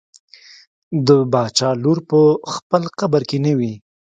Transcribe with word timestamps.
د 1.07 1.09
باچا 1.31 1.69
لور 1.83 1.99
په 2.09 2.19
خپل 2.53 2.83
قبر 2.99 3.21
کې 3.29 3.37
نه 3.45 3.51
وي. 3.57 3.73